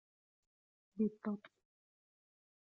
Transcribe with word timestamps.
بالضبط! 0.95 1.51